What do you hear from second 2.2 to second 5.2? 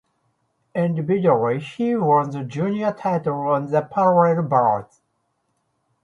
the junior title on the parallel bars.